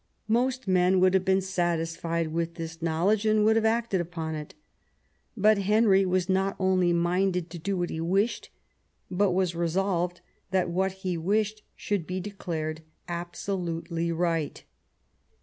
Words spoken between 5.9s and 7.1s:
was not only